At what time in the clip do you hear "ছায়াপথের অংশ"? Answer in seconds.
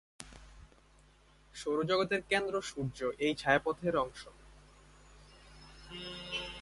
3.35-4.21